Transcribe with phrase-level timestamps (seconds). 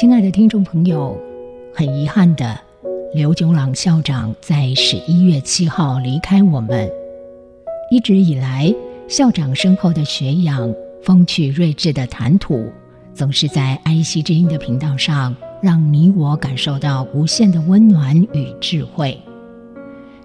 [0.00, 1.14] 亲爱的听众朋友，
[1.74, 2.58] 很遗憾的，
[3.12, 6.90] 刘炯朗校长在十一月七号离开我们。
[7.90, 8.74] 一直以来，
[9.08, 12.72] 校长深厚的学养、风趣睿智的谈吐，
[13.12, 19.20] 总是在爱惜之音的频道上，让你我感受到无限的温暖与智慧。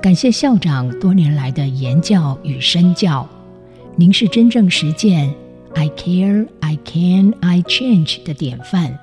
[0.00, 3.28] 感谢校长多年来的言教与身教，
[3.96, 5.30] 您是真正实践
[5.74, 8.98] “I care, I can, I change” 的典范。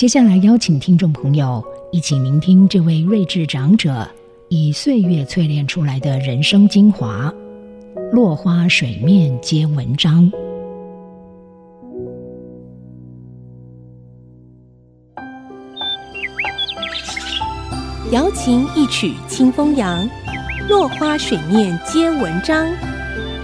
[0.00, 4.08] 接下来邀请听众朋友一起聆听这位睿智长者
[4.48, 7.30] 以岁月淬炼出来的人生精华，
[8.10, 10.32] 落花水面皆文章。
[18.10, 20.08] 瑶琴一曲清风扬，
[20.66, 22.66] 落花水面皆文章。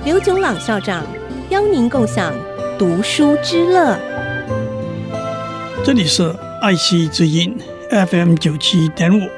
[0.07, 1.04] 刘炯朗校长
[1.51, 2.32] 邀您共享
[2.79, 3.95] 读书之乐。
[5.84, 7.57] 这里是爱惜之音
[7.90, 9.29] FM 九七点五，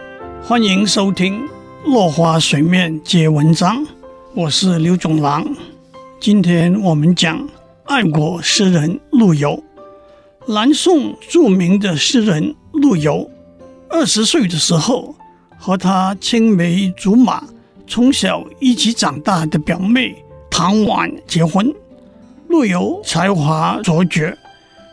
[0.43, 1.43] 欢迎收听
[1.85, 3.83] 《落花水面皆文章》，
[4.35, 5.45] 我是刘总郎。
[6.21, 7.47] 今天我们讲
[7.85, 9.63] 爱国诗人陆游。
[10.47, 13.29] 南宋著名的诗人陆游，
[13.91, 15.15] 二十岁的时候，
[15.59, 17.43] 和他青梅竹马、
[17.87, 20.15] 从小一起长大的表妹
[20.51, 21.75] 唐婉结婚。
[22.49, 24.35] 陆游才华卓绝，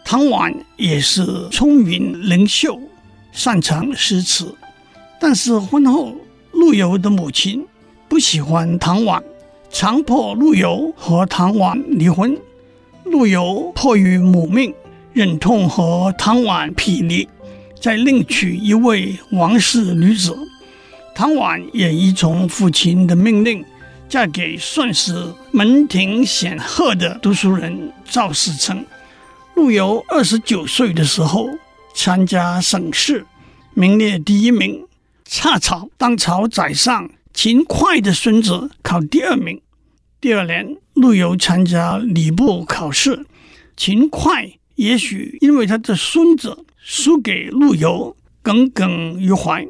[0.07, 2.79] 唐婉也是聪明灵秀，
[3.31, 4.55] 擅长诗词。
[5.19, 6.13] 但是婚后，
[6.51, 7.65] 陆游的母亲
[8.07, 9.23] 不喜欢唐婉，
[9.71, 12.37] 强迫陆游和唐婉离婚。
[13.05, 14.71] 陆游迫于母命，
[15.11, 17.27] 忍痛和唐婉匹离，
[17.81, 20.37] 再另娶一位王氏女子。
[21.15, 23.65] 唐婉也依从父亲的命令，
[24.07, 28.85] 嫁给算是门庭显赫的读书人赵士诚。
[29.55, 31.47] 陆游二十九岁的时候
[31.93, 33.25] 参加省试，
[33.73, 34.85] 名列第一名，
[35.23, 39.61] 恰巧当朝宰相秦桧的孙子考第二名。
[40.19, 43.25] 第二年，陆游参加礼部考试，
[43.77, 49.65] 秦桧也许因为他的孙子输给陆游，耿耿于怀。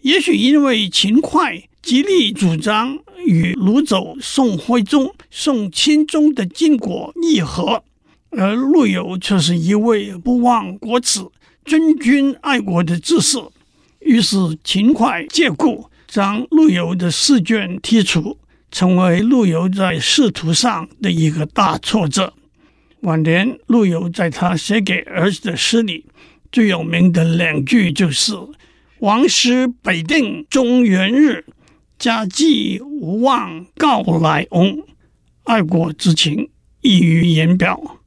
[0.00, 7.84] 也许因为秦桧极力主张与掳走宋徽宗、宋钦宗的经国议和，
[8.30, 11.20] 而陆游却是一位不忘国耻、
[11.64, 13.38] 尊君爱国的志士，
[14.00, 18.38] 于是秦桧借故将陆游的试卷剔除，
[18.70, 22.34] 成为陆游在仕途上的一个大挫折。
[23.00, 26.04] 晚年，陆游在他写给儿子的诗里，
[26.50, 28.34] 最有名的两句就是。
[29.00, 31.44] 王师北定中原日，
[31.98, 34.82] 家祭无忘告乃翁。
[35.44, 36.50] 爱国之情
[36.80, 37.97] 溢于言表。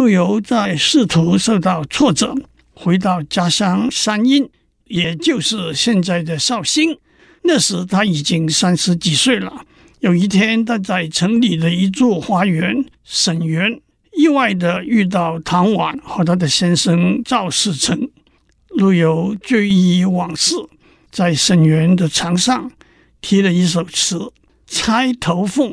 [0.00, 2.34] 陆游在仕途受到挫折，
[2.72, 4.48] 回到家乡山阴，
[4.86, 6.96] 也就是现在的绍兴。
[7.42, 9.66] 那时他已经三十几岁了。
[9.98, 13.78] 有一天，他在城里的一座花园沈园，
[14.16, 18.08] 意外地遇到唐婉和他的先生赵士诚。
[18.70, 20.54] 陆游追忆往事，
[21.10, 22.72] 在沈园的墙上
[23.20, 24.16] 题了一首词
[24.66, 25.72] 《钗头凤》，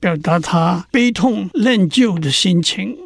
[0.00, 2.96] 表达他悲痛恋旧的心情。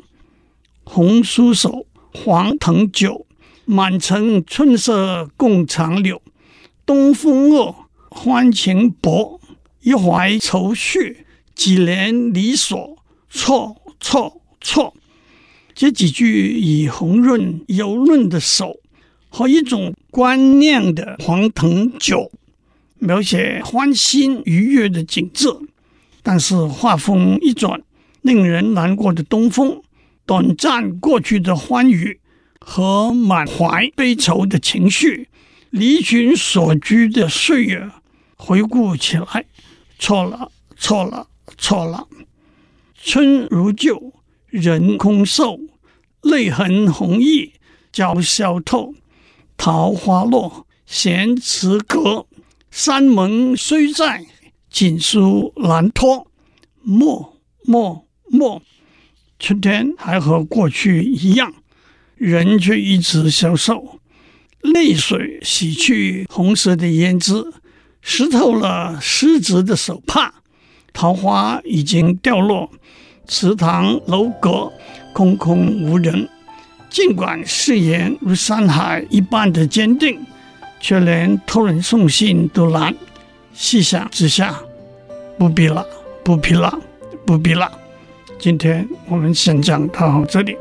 [0.84, 3.26] 红酥手，黄藤酒，
[3.64, 6.20] 满城春色共长柳。
[6.84, 7.74] 东风恶，
[8.10, 9.40] 欢情薄，
[9.80, 12.96] 一怀愁绪，几年离索，
[13.30, 14.94] 错错错。
[15.74, 18.78] 这几句以红润油润的手。
[19.34, 22.30] 和一种观念的黄藤酒，
[22.98, 25.48] 描写欢欣愉悦的景致，
[26.22, 27.82] 但是画风一转，
[28.20, 29.80] 令人难过的东风，
[30.24, 32.20] 短暂过去的欢愉
[32.60, 35.28] 和满怀悲愁的情绪，
[35.70, 37.90] 离群所居的岁月，
[38.36, 39.46] 回顾起来，
[39.98, 41.28] 错了，错了，
[41.58, 42.06] 错了。
[42.94, 44.12] 春如旧，
[44.46, 45.58] 人空瘦，
[46.22, 47.50] 泪痕红浥
[47.92, 48.94] 鲛绡透。
[49.56, 52.26] 桃花落，闲池阁。
[52.70, 54.24] 山盟虽在，
[54.70, 56.28] 锦书难托。
[56.82, 58.62] 默默默，
[59.42, 61.52] 春天还和过去一样，
[62.14, 63.98] 人却一直消瘦。
[64.60, 67.44] 泪水洗去红色的胭脂，
[68.00, 70.32] 湿透了湿子的手帕。
[70.92, 72.70] 桃花已经掉落，
[73.26, 74.72] 池塘楼阁
[75.12, 76.28] 空空无人。
[76.88, 80.24] 尽管誓言如山海一般的坚定，
[80.78, 82.94] 却连托人送信都难。
[83.52, 84.56] 细想之下，
[85.36, 85.84] 不必了，
[86.22, 86.80] 不必了，
[87.26, 87.81] 不必了。
[88.42, 90.56] 今天我们先讲到这里，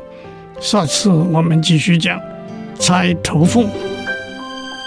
[0.60, 2.16] 下次我们继续讲
[2.78, 3.68] 猜头凤。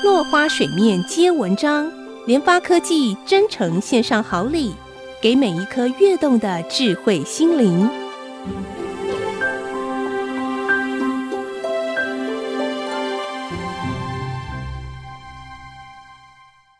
[0.05, 1.91] 落花水面皆文章，
[2.25, 4.73] 联发科技真诚献上好礼，
[5.21, 7.89] 给每一颗跃动的智慧心灵。